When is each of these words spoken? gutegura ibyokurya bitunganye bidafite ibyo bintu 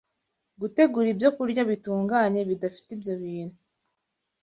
gutegura 0.61 1.07
ibyokurya 1.13 1.61
bitunganye 1.69 2.39
bidafite 2.49 2.89
ibyo 2.95 3.13
bintu 3.21 3.57